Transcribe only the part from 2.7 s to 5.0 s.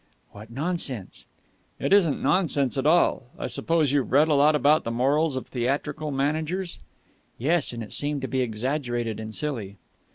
at all. I suppose you've read a lot about the